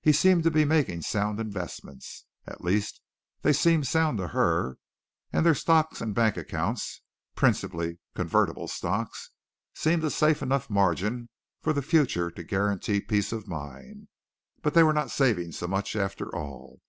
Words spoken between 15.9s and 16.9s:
after all.